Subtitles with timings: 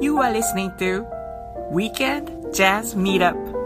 [0.00, 1.04] You are listening to
[1.70, 3.59] Weekend Jazz Meetup.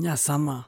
[0.00, 0.66] 皆様。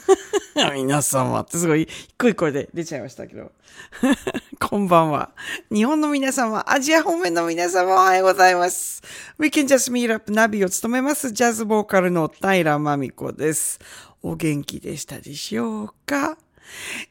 [0.72, 1.86] 皆様ってすごい
[2.16, 3.52] 低い声で出ちゃいましたけど。
[4.66, 5.32] こんばんは。
[5.70, 9.02] 日本の皆様、アジア方面の皆様おはようございます。
[9.38, 13.78] We can just meet up ナビを務めますジャズボーカルの平真美子です。
[14.22, 16.38] お元気でしたでしょうか？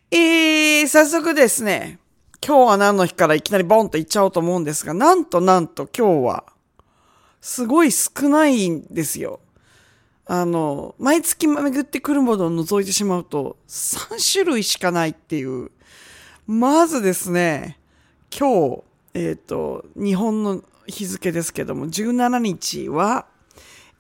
[0.09, 1.99] えー、早速ですね、
[2.43, 6.43] 今日は何の日からいきなりボンと言っちゃおうと思うんですが、なんとなんと今日は、
[7.39, 9.41] すごい少ないんですよ。
[10.25, 15.71] あの、毎月巡ってくるものを除いてしまうと、3種類しかないっていう。
[16.47, 17.79] まずですね、
[18.37, 18.83] 今日、
[19.13, 23.25] えっ、と、日本の日付ですけども、17日は、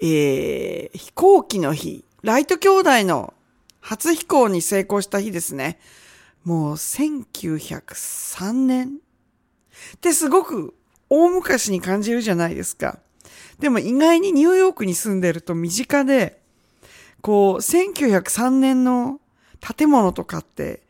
[0.01, 2.05] えー、飛行機の日。
[2.23, 3.33] ライト兄弟の
[3.79, 5.79] 初飛行に成功した日ですね。
[6.43, 8.99] もう1903年
[9.95, 10.75] ってすごく
[11.09, 12.99] 大昔に感じるじゃないですか。
[13.61, 16.41] でも意外にニューヨークに住んでると身近で、
[17.21, 19.21] こう、1903年の
[19.59, 20.81] 建物とかって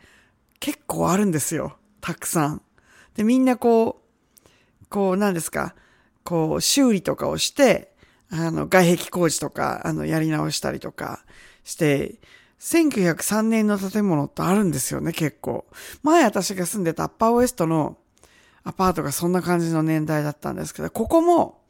[0.62, 1.76] 結構あるんですよ。
[2.00, 2.62] たくさん。
[3.16, 4.02] で、みんなこ
[4.82, 5.76] う、こう、何ですか、
[6.24, 7.92] こう、修理とかをして、
[8.30, 11.26] あの、外壁工事とか、あの、やり直したりとか
[11.66, 12.20] して、
[12.62, 15.66] 1903年の建物ってあるんですよね、結構。
[16.04, 17.98] 前私が住んでたアッパーウエストの
[18.64, 21.61] アパートがそんな感じの年代だったんですけど、ここも、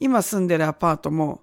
[0.00, 1.42] 今住んでるアパートも、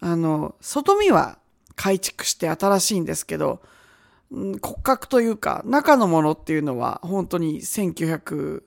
[0.00, 1.38] あの、外見は
[1.76, 3.62] 改築して新しいんですけど、
[4.30, 8.62] 骨格というか、中のものっていうのは、本当に1900、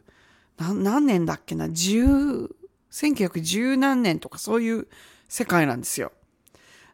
[0.57, 2.49] 何何年だっけな、10、
[2.91, 4.87] 1910何年とかそういう
[5.27, 6.11] 世界なんですよ。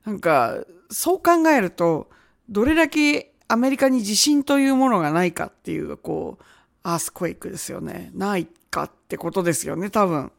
[0.06, 2.09] なんか、そう考えると、
[2.47, 6.44] どれだけアメリカに地震というものがないかっていう、こう、
[6.83, 8.12] アースクエイクですよね。
[8.13, 10.31] ないかってことですよね、多分。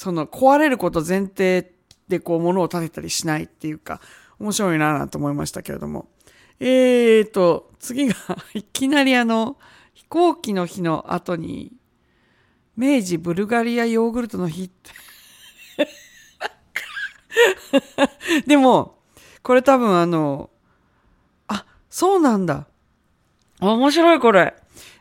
[0.00, 1.74] その、壊れること前提
[2.08, 4.00] でこう、物を建てたりしないっていうか、
[4.38, 6.08] 面白いなぁなんて思いましたけれども。
[6.58, 8.14] えーと、次が、
[8.54, 9.58] いきなりあの、
[9.92, 11.74] 飛行機の日の後に、
[12.78, 14.90] 明治ブルガリアヨーグルトの日って。
[18.48, 19.02] でも、
[19.42, 20.48] これ多分あの、
[21.46, 22.68] あ、そうなんだ。
[23.60, 24.54] 面白いこれ。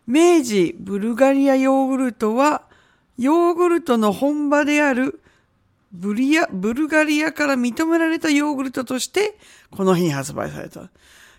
[0.05, 2.67] 明治ブルガリアヨーグルトは、
[3.19, 5.21] ヨーグルトの本場である
[5.91, 9.37] ブリア、ブルガリアから認められたヨーグルトとして、
[9.71, 10.89] この日に発売された。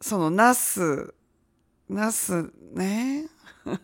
[0.00, 1.14] そのナス、
[1.88, 3.26] ナスね。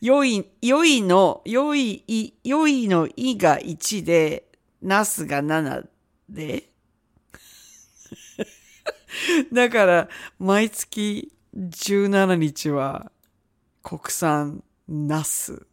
[0.00, 4.48] 良い、良いの、良い、い良いのいが1で、
[4.82, 5.86] ナスが7
[6.28, 6.70] で。
[9.52, 13.10] だから、毎月17日は
[13.82, 15.66] 国産ナス。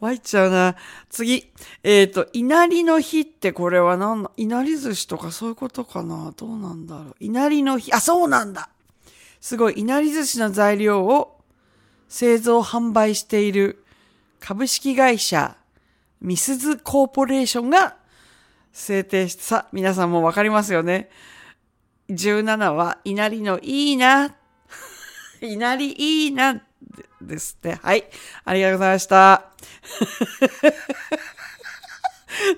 [0.00, 0.76] 参っちゃうな。
[1.10, 1.52] 次。
[1.82, 6.32] えっ、と、稲荷の日ってこれは何の、稲荷寿司とかそういうことかな？
[6.36, 7.16] どうなんだろう。
[7.20, 8.70] 稲荷の日、あ、そうなんだ
[9.40, 11.40] すごい、稲荷寿司の材料を
[12.08, 13.84] 製造販売している
[14.40, 15.56] 株式会社
[16.20, 17.96] ミスズコーポレーションが
[18.72, 21.10] 制定した、さ、皆さんもわかりますよね。
[22.08, 24.34] 17は稲荷のいいな。
[25.40, 26.62] 稲荷いいな。
[27.20, 27.74] ですって。
[27.74, 28.04] はい。
[28.44, 29.16] ありがとうございました。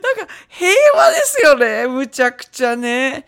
[0.03, 1.87] なんか平和ですよね。
[1.87, 3.27] むちゃくちゃね。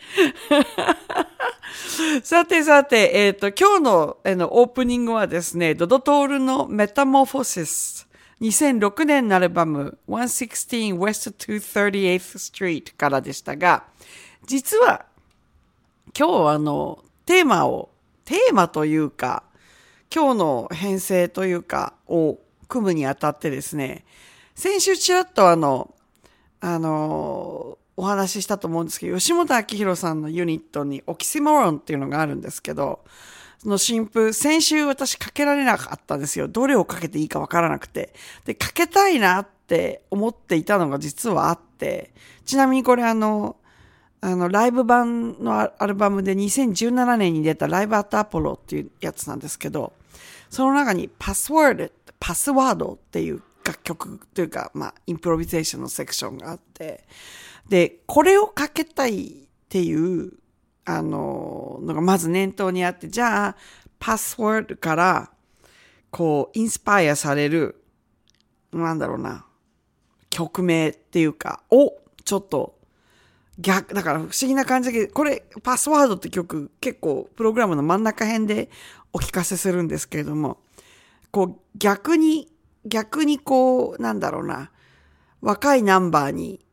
[2.25, 8.09] さてさて、えっ、ー、と、今日のえのオープニングはですね、ドドトールのメタモフォシス。
[8.41, 13.85] 2006年のアルバム116 West 238th Street からでしたが、
[14.47, 15.05] 実は
[16.19, 17.91] 今日あの、テーマを、
[18.31, 19.43] テーマというか、
[20.15, 24.05] 今日の編成というかを組むにあたってですね、
[24.55, 25.93] 先週ちらっとあの、
[26.61, 33.01] あの、お話ししたと思うんですけど、吉本明宏さんのユニットにオキシモロンっていうのがあるんですけど、
[33.59, 36.47] その新風、先週私かけられなかったんですよ。
[36.47, 38.15] どれをかけていいかわからなくて。
[38.45, 43.57] で、かけたいなって思っていたのが実はあって、ちなみにこれあの、
[44.23, 49.93] あの、ライブ版のアルバムで2017年に出たライブアットアポロっていうやつなんですけど、
[50.51, 57.05] その中にパスワード、パスワードっていう楽曲というか、まあ、インプロビゼーションのセクションがあって、
[57.69, 59.33] で、これをかけたいっ
[59.69, 60.33] ていう、
[60.85, 63.57] あの、のがまず念頭にあって、じゃあ、
[63.99, 65.31] パスワードから、
[66.11, 67.83] こう、インスパイアされる、
[68.73, 69.47] なんだろうな、
[70.31, 72.80] 曲名っていうか、を、ちょっと、
[73.61, 78.71] 逆、だから不思議な感じで、これ、パスワードって曲、結構、プログラムの真ん中辺で
[79.13, 80.59] お聞かせするんですけれども、
[81.31, 82.51] こう、逆に
[82.85, 84.71] 逆にこう、なんだろうな、
[85.41, 86.65] 若いナンバーに、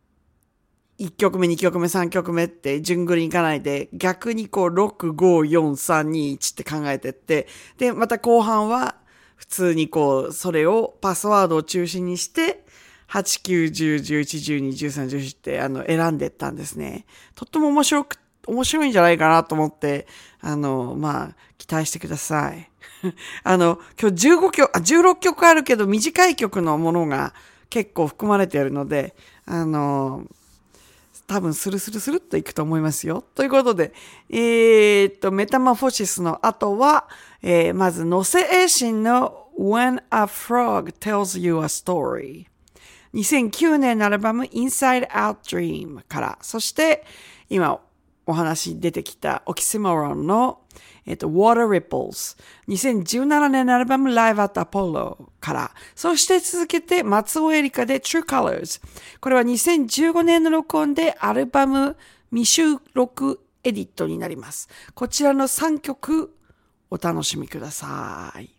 [0.99, 8.95] 1曲目、2曲目、3曲目って順繰りにいかないで、逆にこう、6、5、4、3、2、1って考えてって、で、また後半は、
[9.35, 12.65] 普通にこう、それをパスワードを中心にして、
[13.09, 17.05] 8、9、10、11、12、13、14ってあの選んでったんですね。
[17.35, 20.07] とっても面白く、面白いんじゃないかなと思って、
[20.41, 22.69] あの、まあ、期待してください。
[23.43, 27.33] あの、今日15曲、あ、16曲あるけど短い曲のものが
[27.69, 30.25] 結構含まれているので、あの、
[31.27, 33.23] 多分スルスルスルっといくと思いますよ。
[33.35, 33.93] ということで、
[34.29, 37.07] えー、っと、メタマフォシスの後は、
[37.41, 42.47] えー、まず、ノセエシンの When a Frog Tells You a Story。
[43.13, 47.03] 2009年のアルバム Inside Out Dream から、そして、
[47.49, 47.79] 今
[48.25, 50.59] お話出てきたオキシモロンの
[51.07, 52.37] えっと、Water Ripples。
[52.67, 55.71] 2017年のアルバム Live at Apollo から。
[55.95, 58.81] そして続けて松尾エリカで True Colors。
[59.21, 61.95] これは2015年の録音でアルバム
[62.31, 64.67] 未収録エディットになります。
[64.93, 66.35] こちらの3曲
[66.89, 68.56] お楽しみください。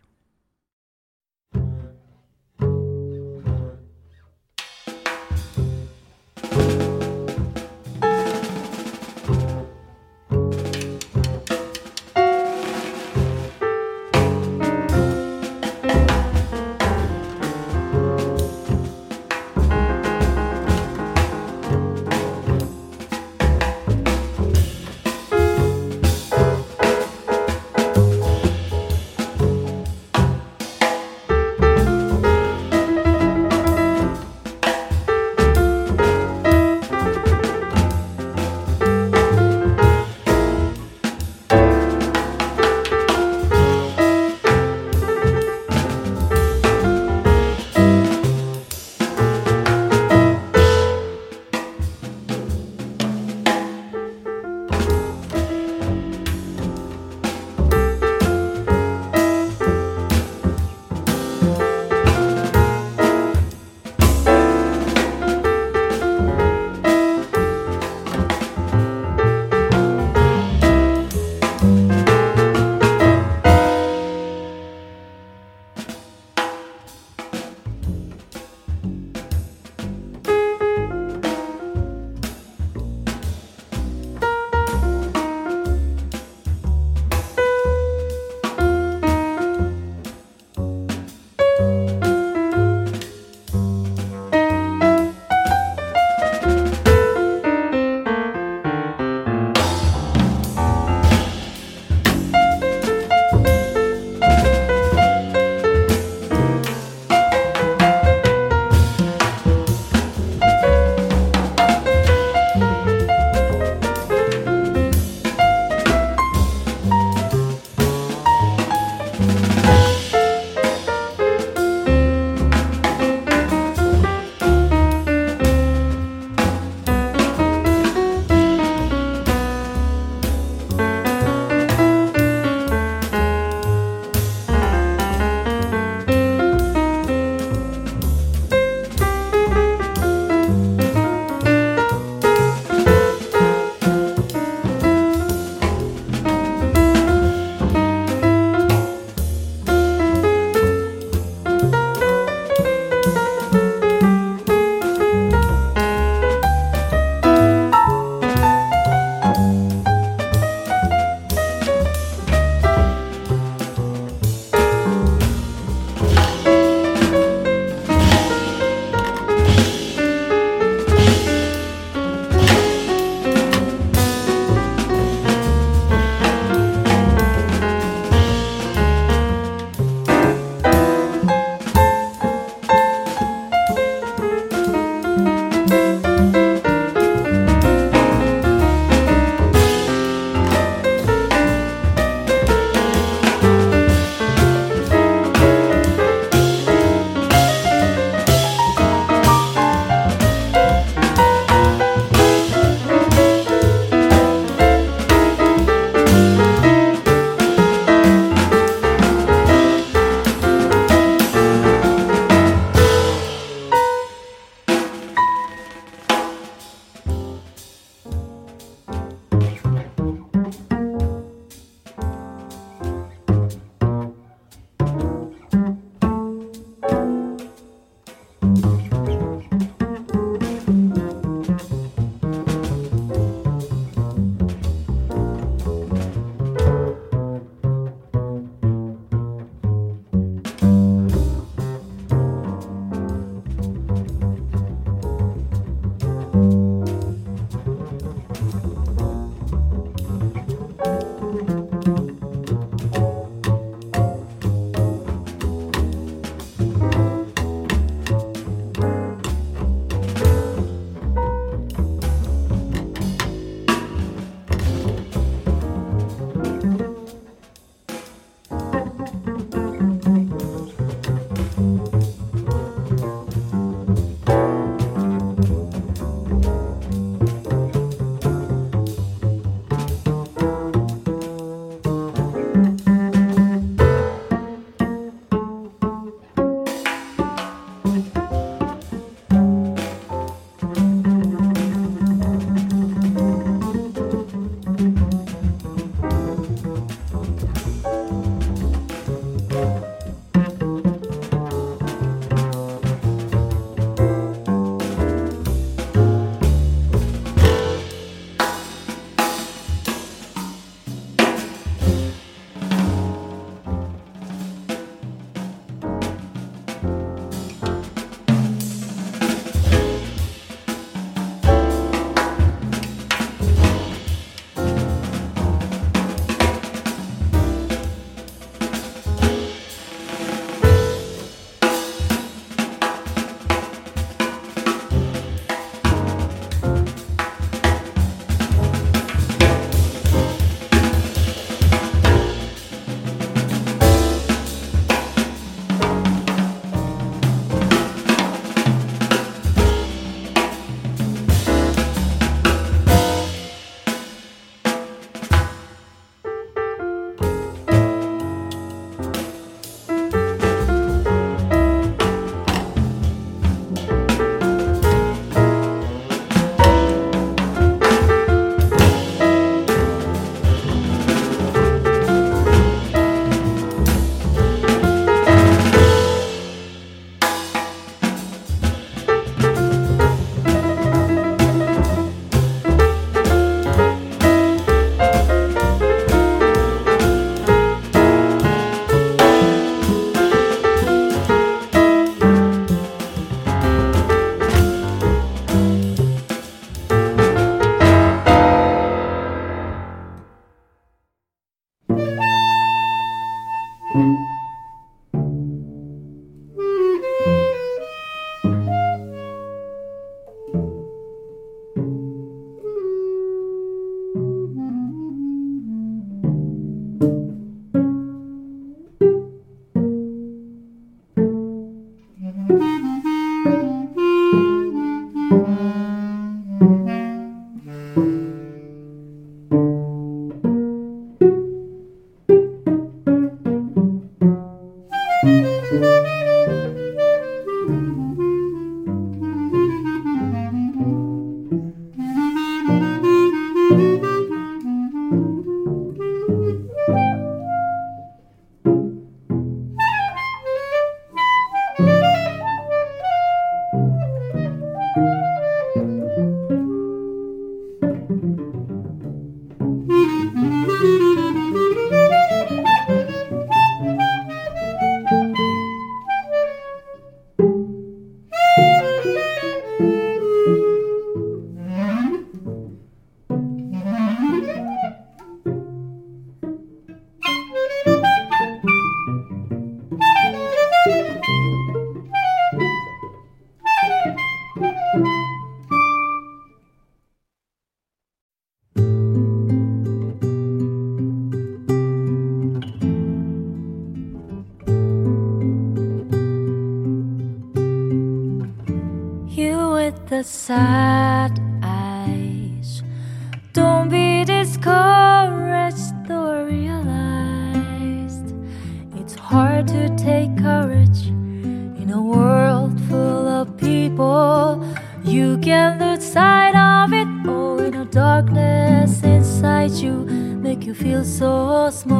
[520.79, 521.98] Feel so small.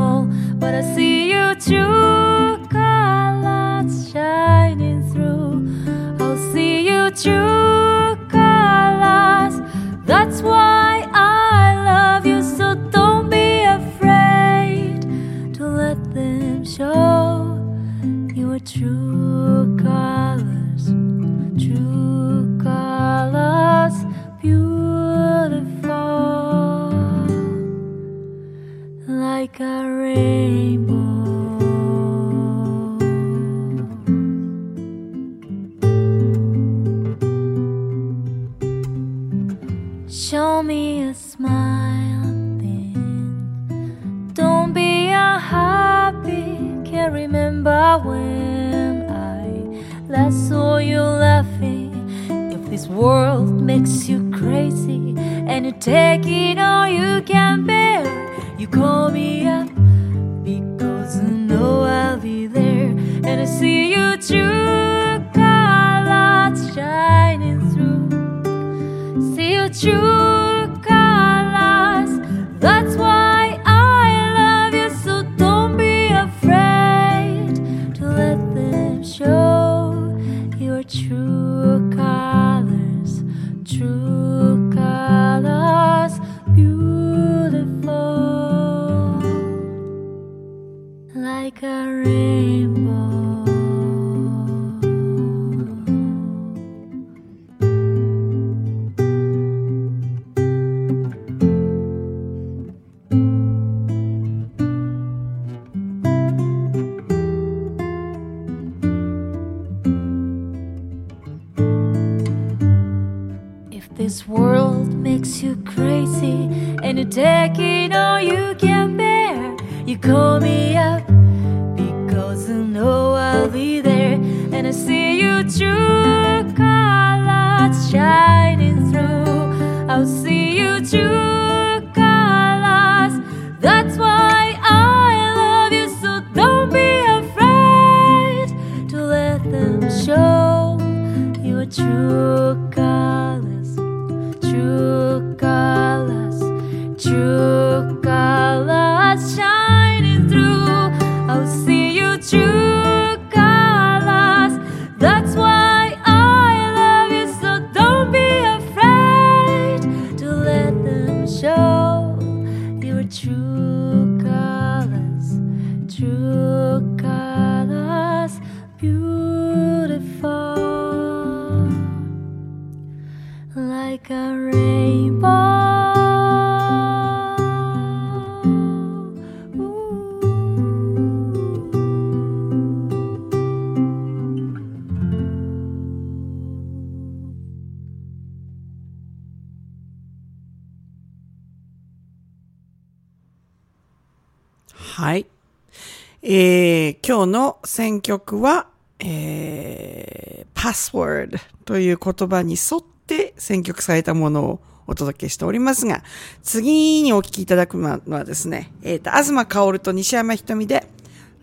[197.69, 198.65] 選曲は、
[198.97, 206.03] えー、パスワードという言葉に沿って選曲されたものをお届けしておりますが、
[206.41, 210.87] 次にお聴きいただくのはですね、えっ、ー、と、東薫と西山ひとみで、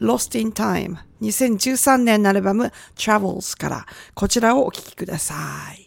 [0.01, 5.35] Lost in Time 2013年のアルバム Travels からこちらをお聴きくださ
[5.79, 5.86] い。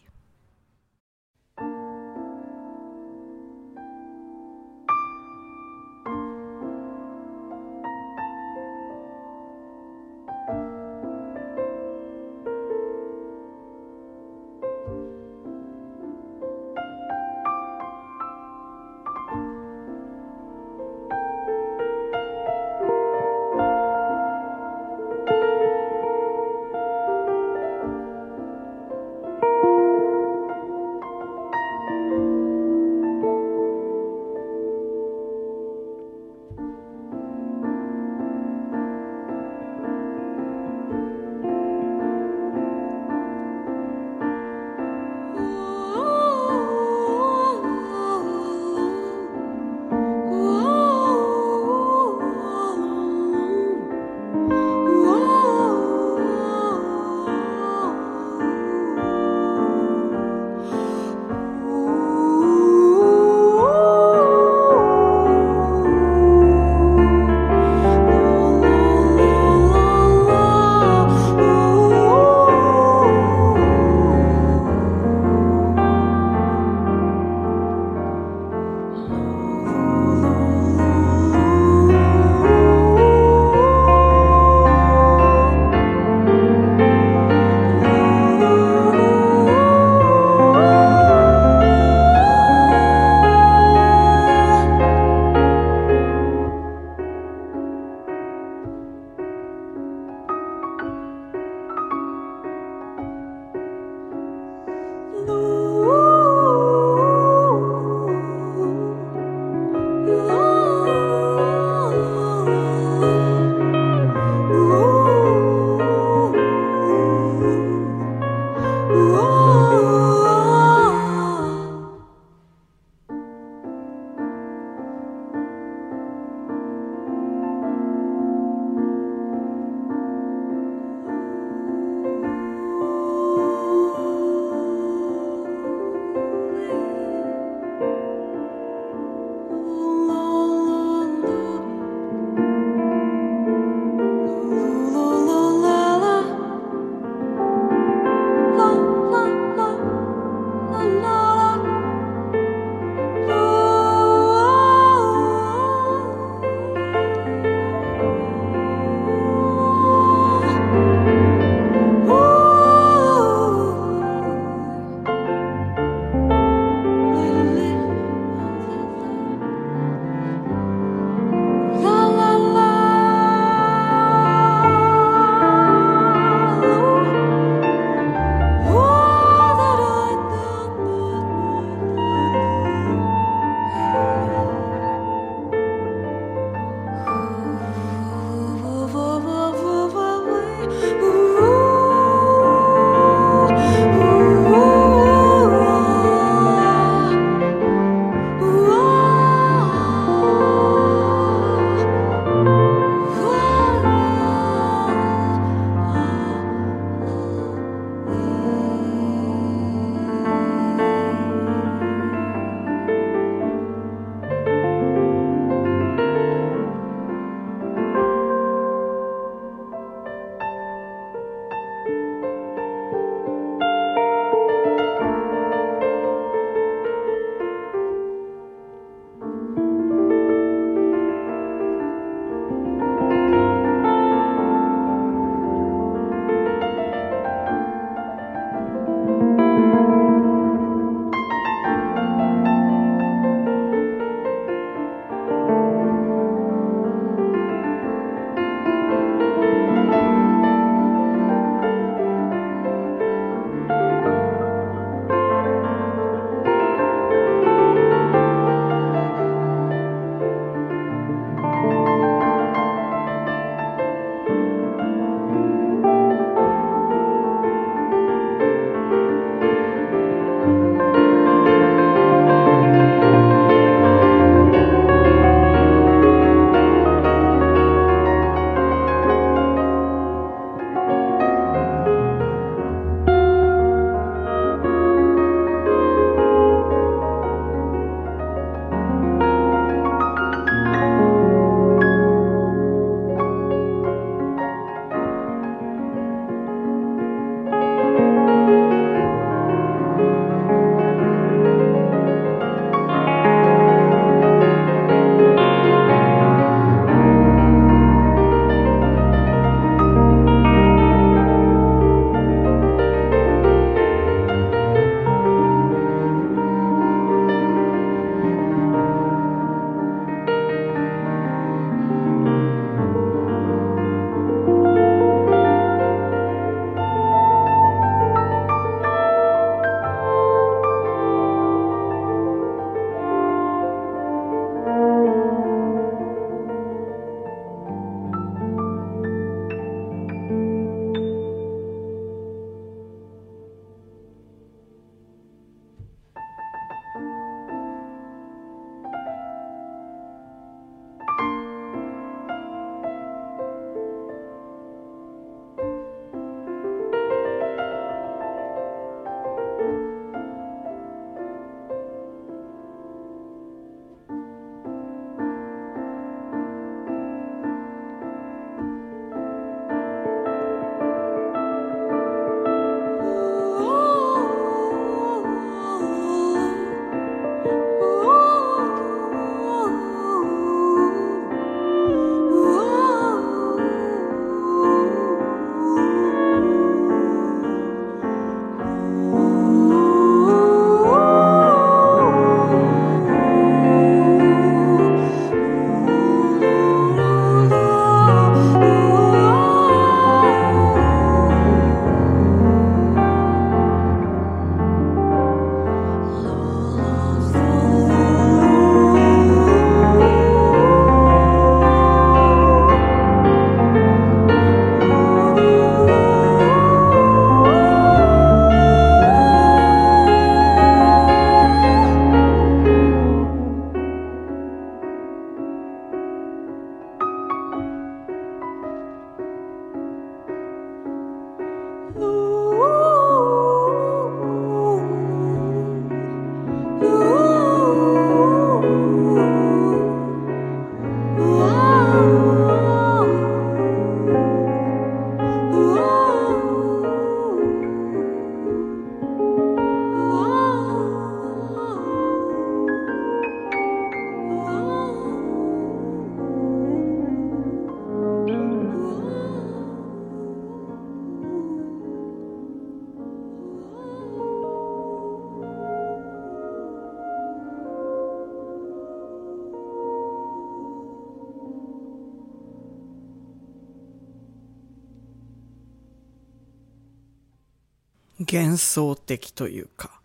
[478.31, 479.99] 幻想的というか。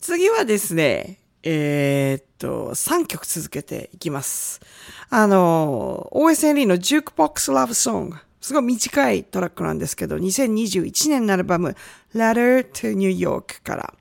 [0.00, 4.60] 次はですね、えー、っと、3曲続けていきます。
[5.10, 8.16] あの、OSNE の Jukebox Love Song。
[8.40, 11.74] すごい短いトラックなんですけど、2021年のアルバム
[12.14, 13.94] Letter to New York から。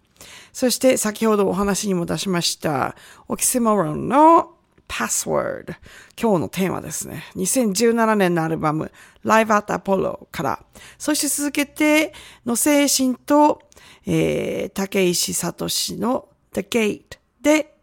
[0.53, 2.95] そして先ほどお話にも出しました、
[3.27, 4.56] オキシモロンの
[4.87, 5.75] Password。
[6.19, 7.23] 今日のテーマですね。
[7.35, 8.91] 2017年のアルバム
[9.23, 10.65] Live at Apollo から。
[10.97, 12.13] そして続けて、
[12.45, 13.61] の精神と、
[14.05, 15.67] えー、竹石聡
[15.99, 17.75] の The Gate で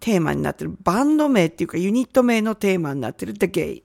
[0.00, 3.82] テーマになってるバンド名っていうかユニット名のテーマになってる The Gate。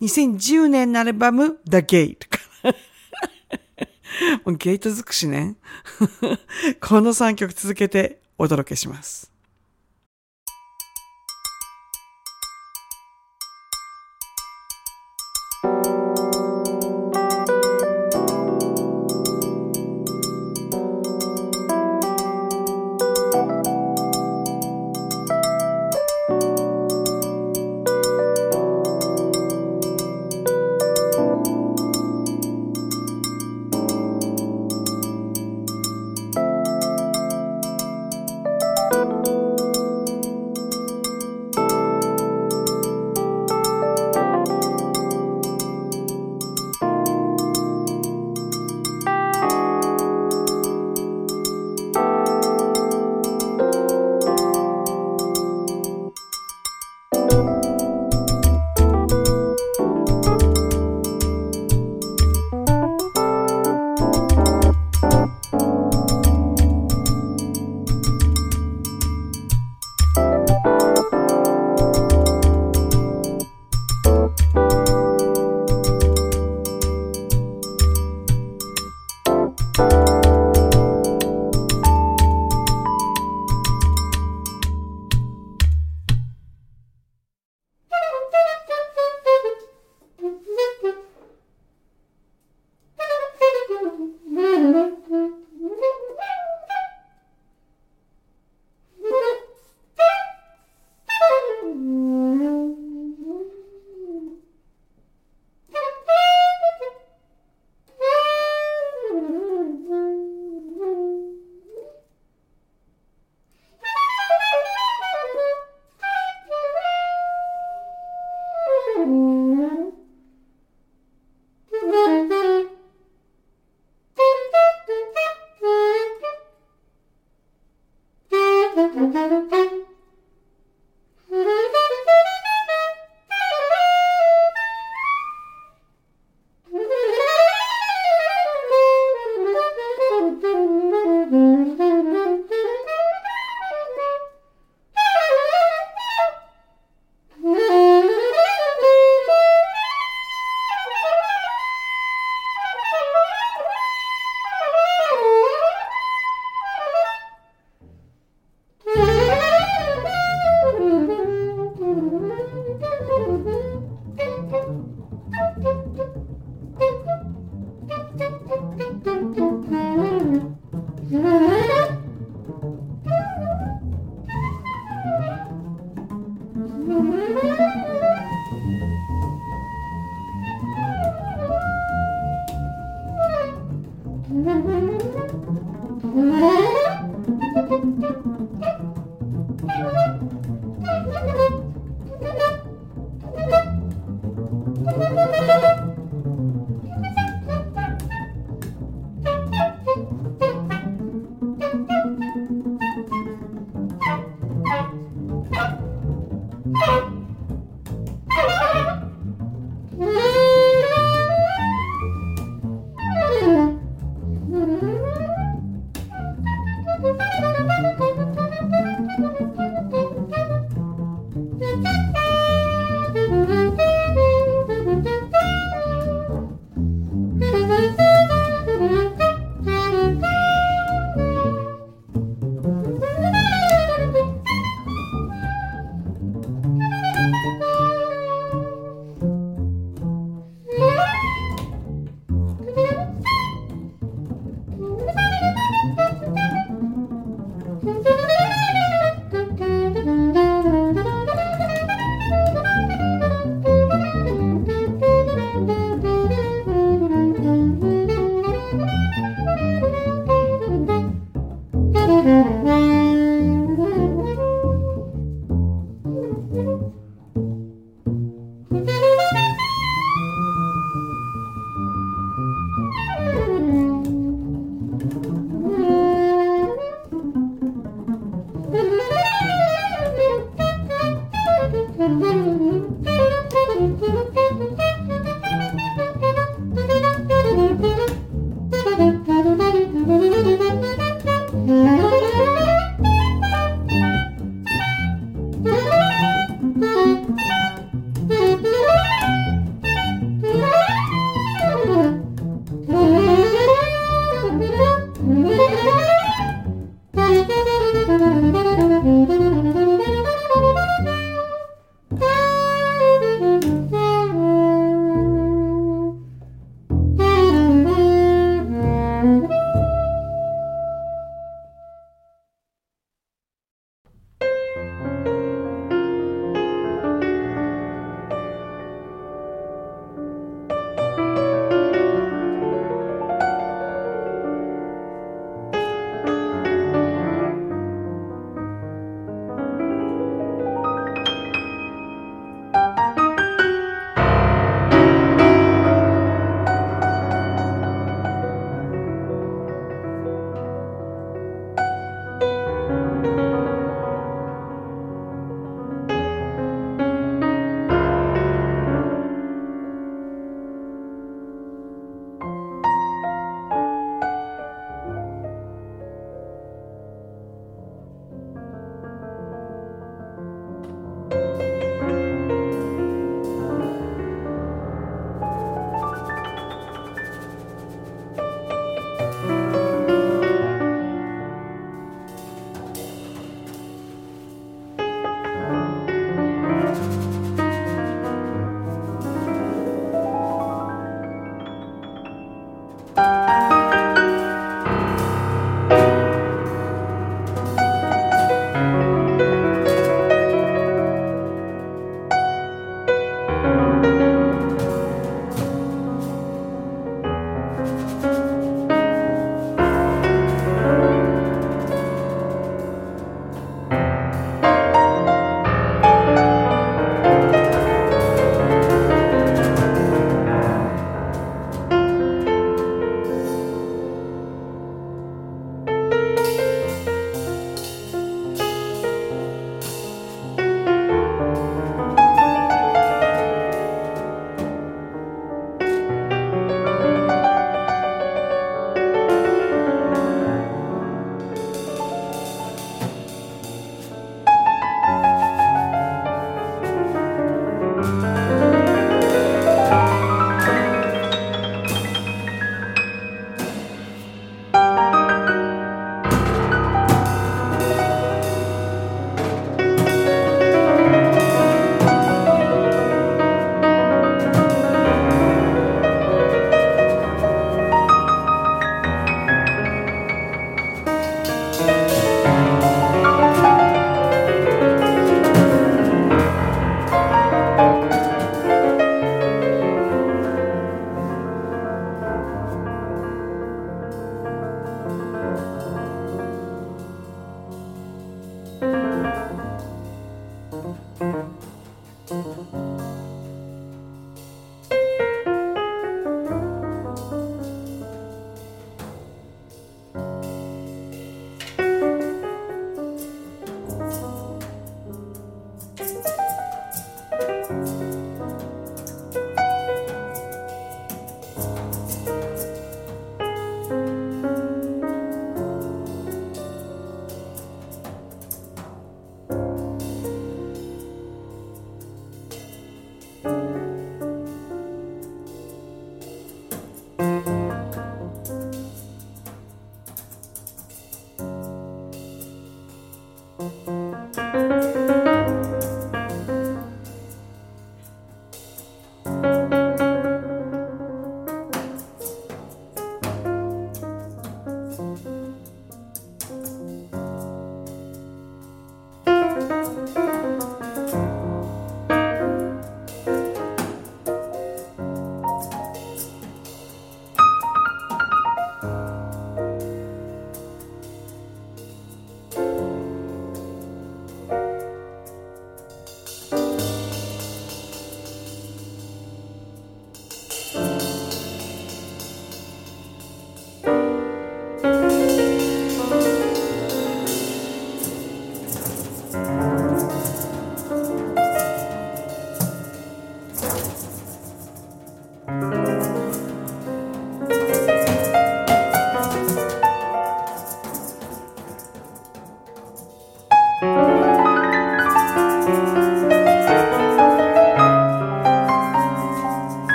[0.00, 2.74] 2010年のアルバム The Gate から。
[4.44, 5.56] もうゲート尽くしね。
[6.80, 9.37] この3曲続けてお届けします。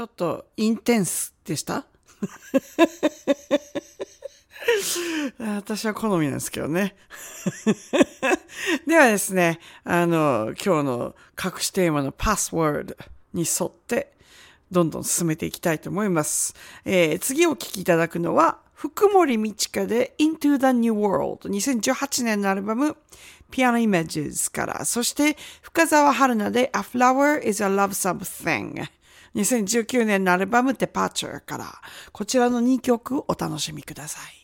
[0.00, 1.84] ちょっとインテンスでした？
[5.38, 6.96] 私は好みなんですけどね。
[8.88, 12.96] ではですね、あの、今日の隠しテーマのパスワード
[13.34, 14.14] に沿って、
[14.70, 16.54] どんどん進めていきたいと思います。
[16.86, 22.96] えー、次お聴きいただくのは、福森道香で Into the New World 2018年のアルバム
[23.50, 28.88] Piano Images から、そして深沢春菜で A Flower is a Love Something
[29.34, 31.66] 2019年のアルバム Departure から、
[32.12, 34.39] こちらの2曲お楽しみください。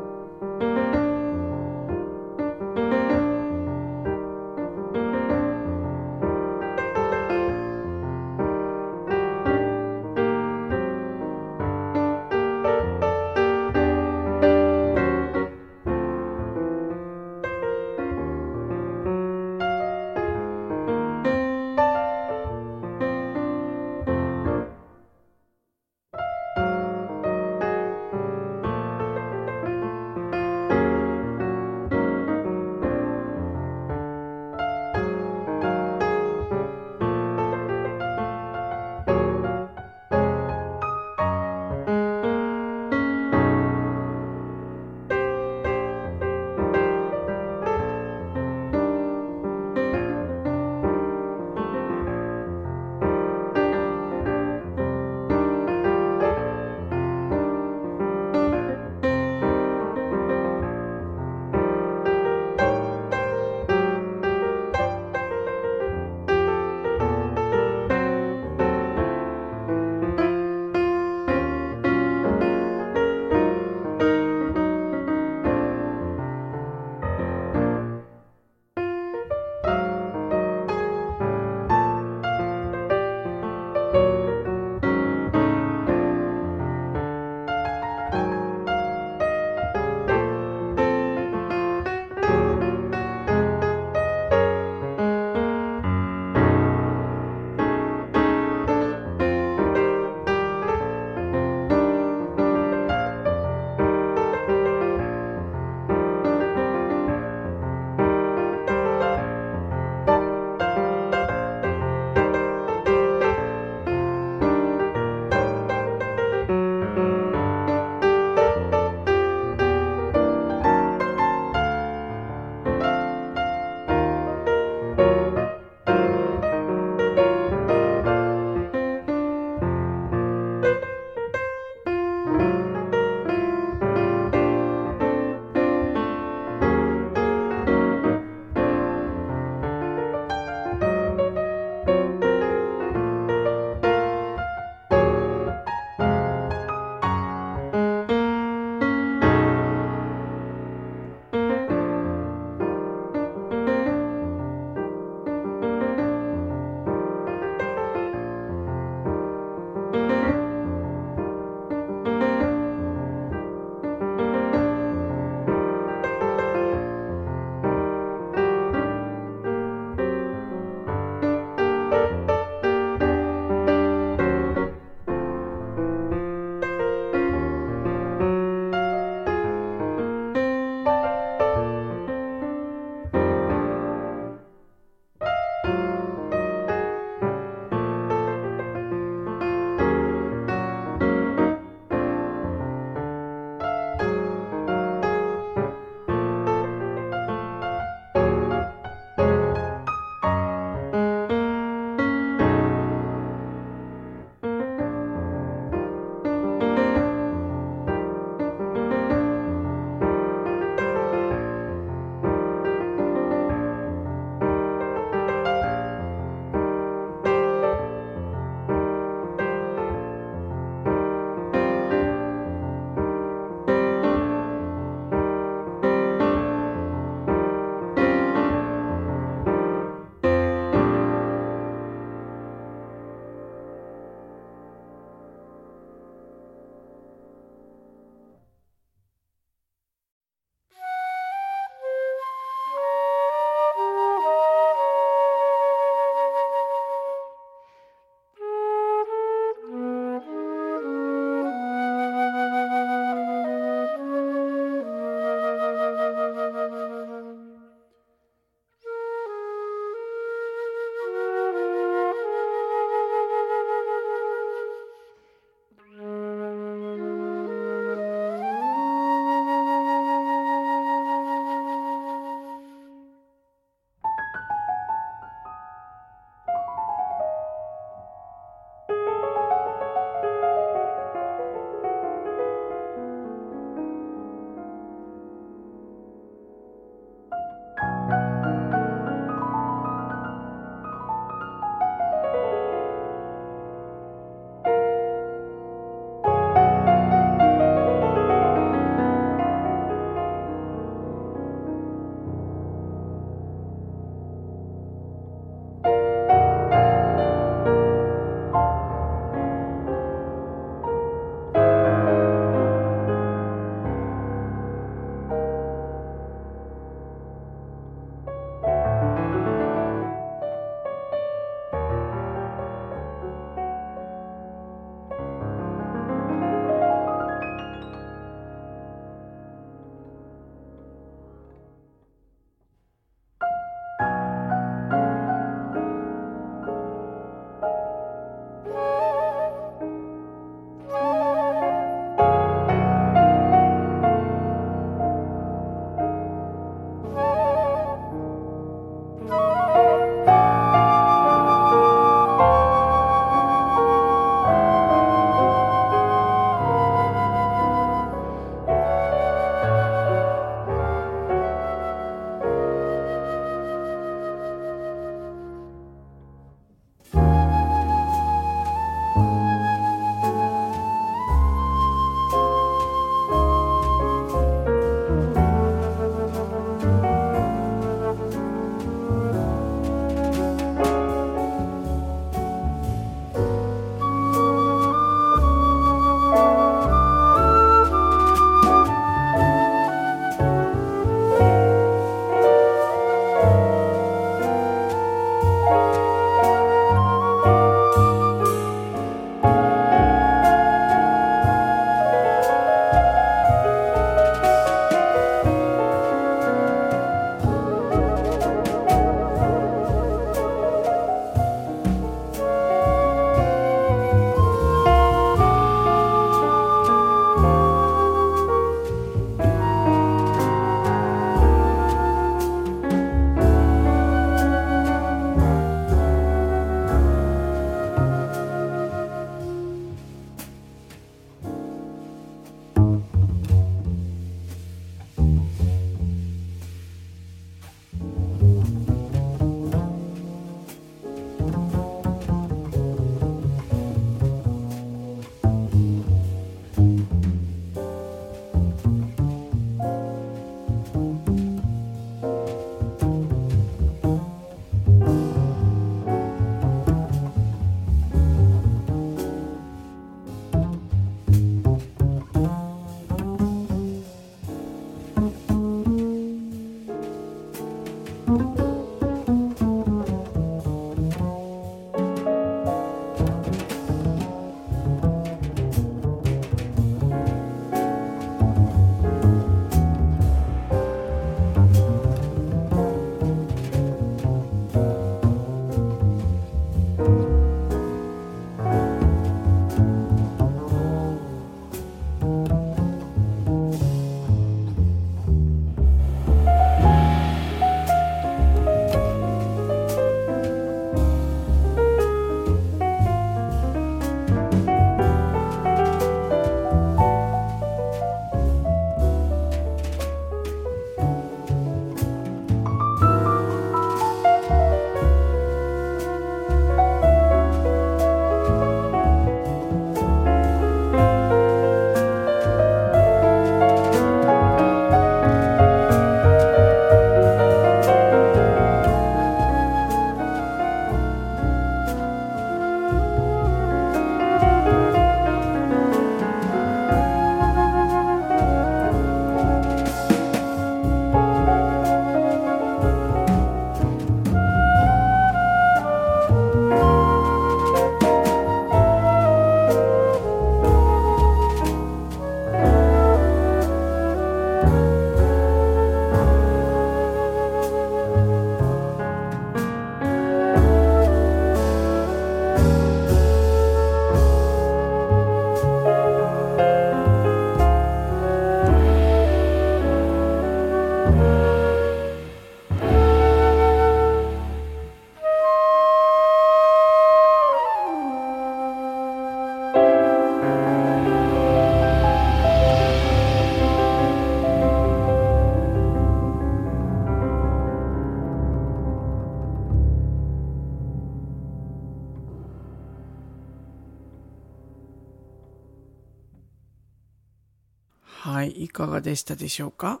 [598.72, 600.00] かがでしたでしょうか？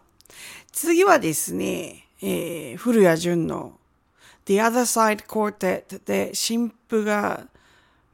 [0.72, 3.78] 次はですね、えー、古谷淳の
[4.46, 7.46] The Other Side Quartet で新譜が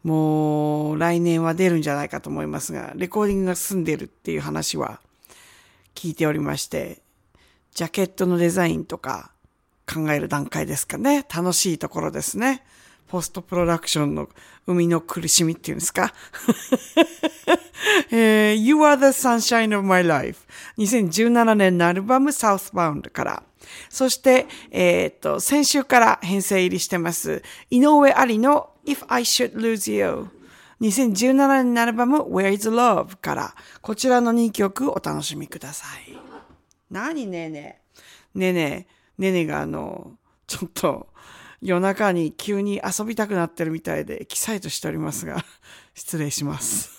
[0.03, 5.01] もう来年は出るんじゃないかと思いますが、レコーディングが進んでるっていう話は
[5.95, 7.03] 聞いておりまして、
[7.75, 9.31] ジャケットのデザインとか
[9.93, 11.25] 考える段階ですかね。
[11.35, 12.65] 楽しいところですね。
[13.09, 14.29] ポストプロダクションの
[14.67, 16.13] 生みの苦しみっていうんですか？
[18.11, 20.47] えー You are the sunshine of my life
[20.79, 23.43] 2017年のアルバム Southbound から。
[23.91, 27.43] そして、えーっと、先週から編成入りしてます。
[27.71, 30.27] 井上ありの If I Should Lose You
[30.81, 33.55] 2017年のアルバム Where is Love から。
[33.83, 36.17] こちらの2曲お楽しみください。
[36.91, 37.27] 何？
[37.27, 37.81] ねえね
[38.35, 38.39] え。
[38.39, 39.23] ねえねえ。
[39.23, 40.13] ねえねえがあの、
[40.47, 41.09] ちょっと
[41.61, 45.45] 夜中に急に遊びたくなってるみたいでエキサイトしておりますが、
[45.95, 46.98] 失礼します。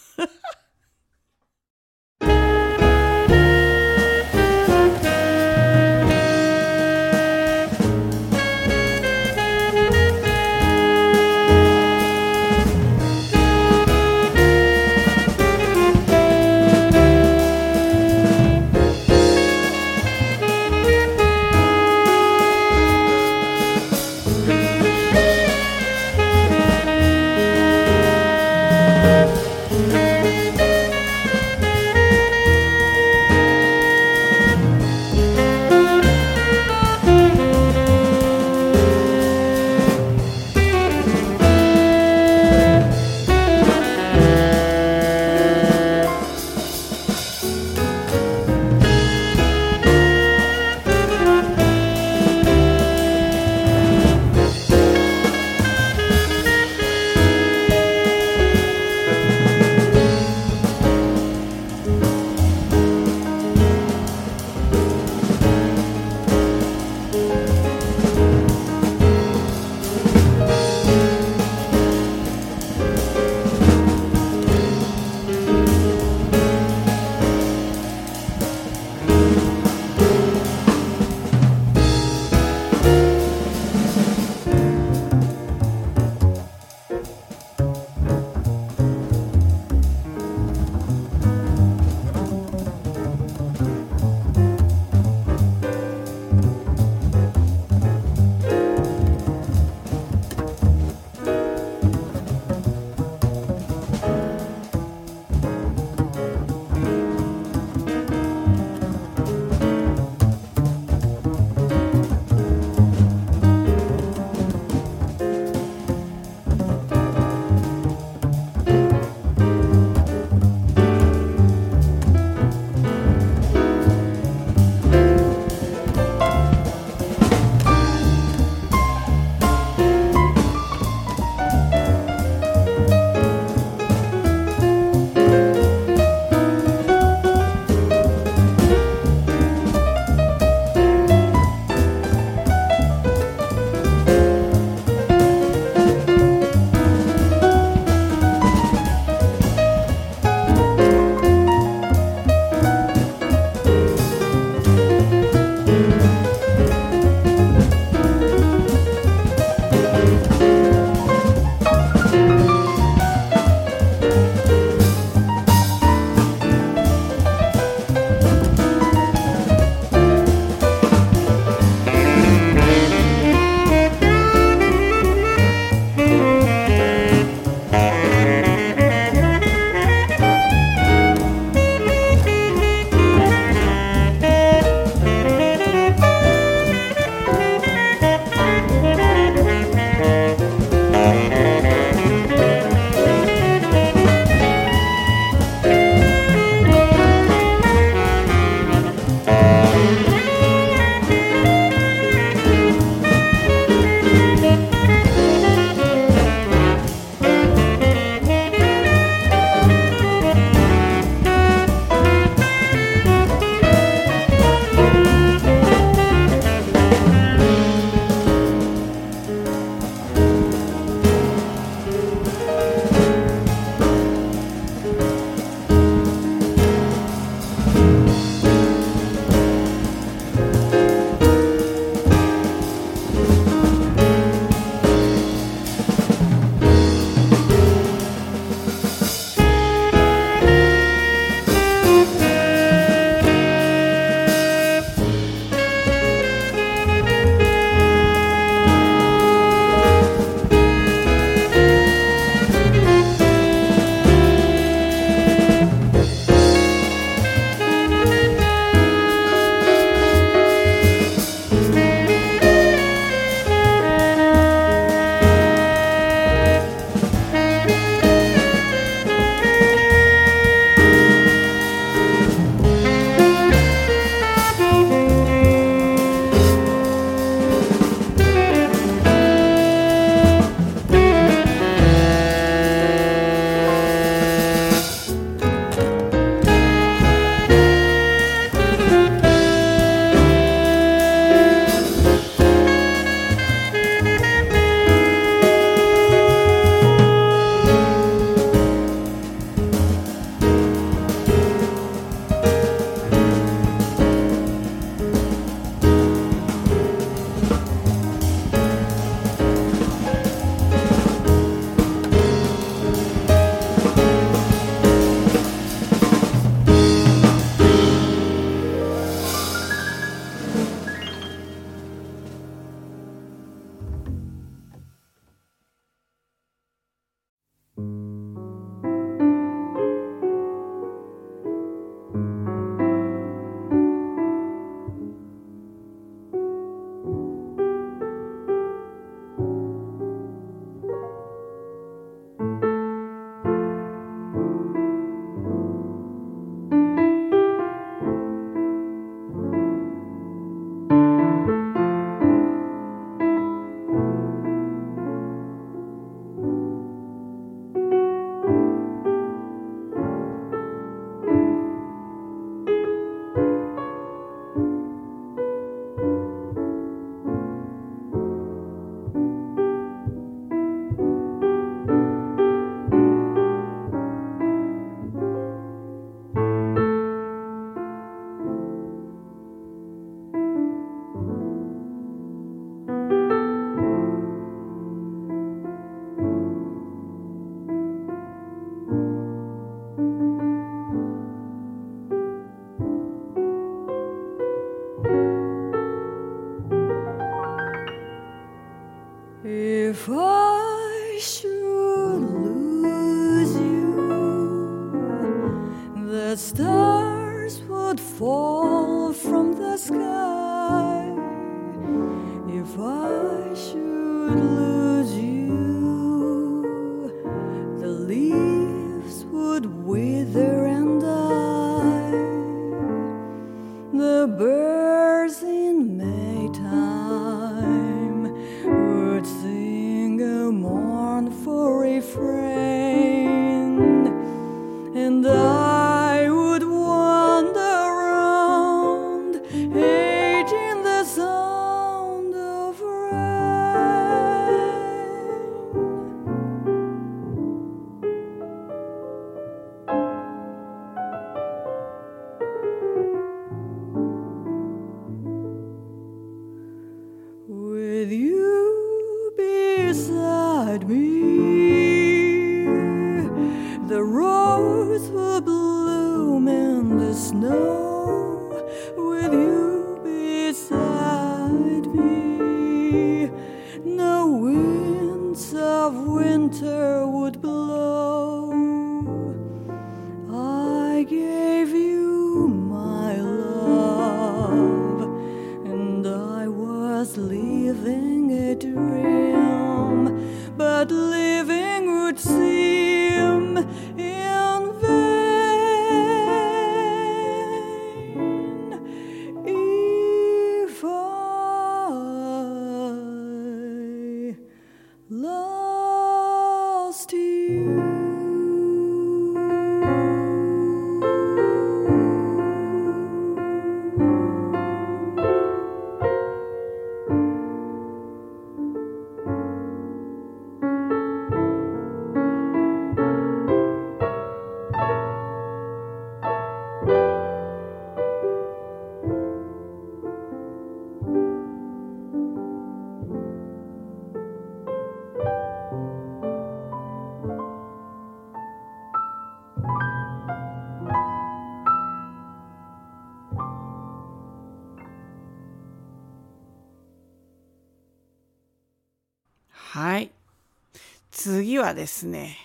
[551.74, 552.38] ですね、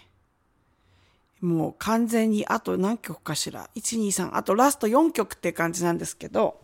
[1.40, 6.60] もう完全にあと何曲かしら ?1、2、3、あとラスト4曲って感じなんですけど、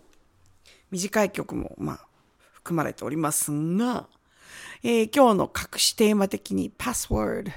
[0.91, 2.07] 短い曲もまあ
[2.53, 4.09] 含まれておりますが、
[4.83, 7.51] えー今日の隠しテーマ的に Password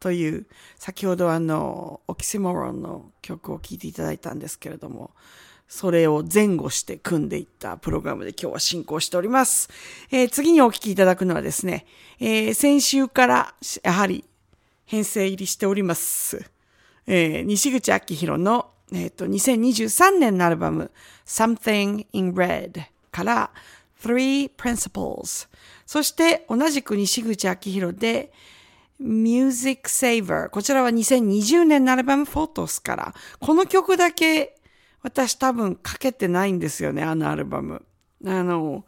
[0.00, 0.46] という
[0.76, 5.10] 先ほどあのオキシモロンの曲を聴いていただいたんですけれども、
[5.68, 9.68] それを前後して組んでいったプログラムで今日は進行しております。
[10.10, 11.86] えー次にお聴きいただくのはですね、
[12.18, 14.24] えー先週からやはり
[14.84, 16.50] 編成入りしております。
[17.06, 20.90] えー西口明宏の、えーと2023年のアルバム
[21.26, 23.50] Something in Red から
[24.02, 25.48] Three Principles
[25.86, 28.32] そして同じく西口明宏で
[28.98, 33.14] Music Saver こちらは2020年のアルバム Photos から。
[33.40, 34.56] この曲だけ
[35.02, 37.84] 私多分かけてないんですよねあのアルバム。
[38.24, 38.84] あの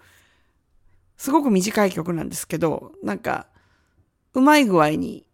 [1.16, 3.46] すごく短い曲なんですけどなんか
[4.34, 5.26] うまい具合に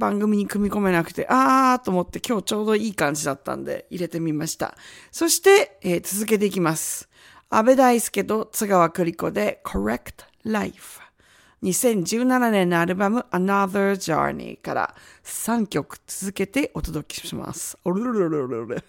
[0.00, 4.74] 番組に組み込めなくて、あーと思って今日ちょうどいい感じだったんで入れてみました。
[5.12, 7.08] そして、えー続けていきます。
[7.50, 11.00] 安倍大輔と津川栗子で Correct Life。
[11.62, 17.76] 2017年のアルバム Another Journey から3曲続けてお届けします。
[17.84, 18.82] おるるるるる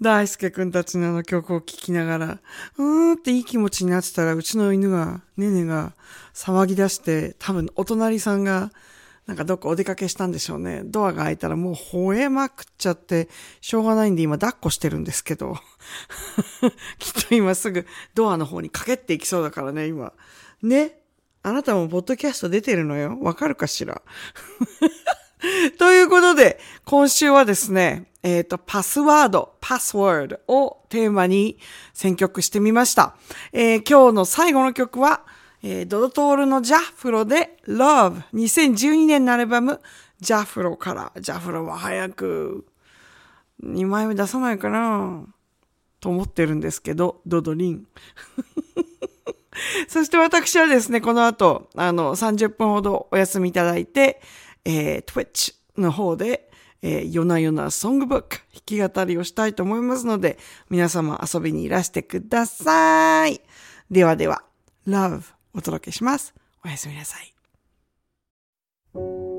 [0.00, 2.40] 大輔くんたちのあの曲を聴きながら、
[2.78, 5.94] うーんっていい気持ちになってたら、うちの犬が、ねねが
[6.34, 8.70] 騒ぎ出して、多分お隣さんが、
[9.26, 10.82] なんかどっかお出かけしたんでしょうね。
[10.84, 13.28] ドアが開いたらもう吠えまくっちゃって、
[13.60, 15.56] しょうがないんで今抱っこしてるんですけど。
[16.98, 20.12] きっと今すぐドアの方にかけっていきそうだからね、今。
[20.62, 21.00] ね？
[21.42, 23.18] あなたもポッドキャスト出てるのよ。
[23.20, 24.02] わかるかしら？
[25.78, 31.58] ということで、今週はですね、えっ、ー、と、パスワード、パスワードをテーマに
[31.92, 33.14] 選曲してみました。
[33.52, 35.22] えー、今日の最後の曲は、
[35.62, 38.22] えー、ドドトールのジャフロで Love。
[38.32, 39.80] 2012年のアルバム、
[40.20, 42.66] ジャフロから、ジャフロは早く
[43.62, 45.24] 2枚目出さないかな
[46.00, 47.86] と思ってるんですけど、ドドリン。
[49.88, 54.20] そして私はですね、この後、あの、30分ほどお休みいただいて、
[54.66, 56.50] えー、Twitch の方で、
[56.82, 60.38] えー、夜な夜なソングブック弾き語りをしたいと思いますので、
[60.68, 63.40] 皆様遊びにいらしてください。
[63.90, 64.42] ではでは、
[64.86, 65.22] Love
[65.54, 66.34] お届けします。
[66.64, 69.35] おやすみなさい。